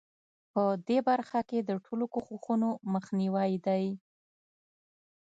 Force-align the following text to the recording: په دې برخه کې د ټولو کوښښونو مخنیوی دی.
په 0.53 0.63
دې 0.87 0.99
برخه 1.09 1.39
کې 1.49 1.59
د 1.63 1.71
ټولو 1.85 2.05
کوښښونو 2.13 2.69
مخنیوی 2.93 3.51
دی. 3.65 3.85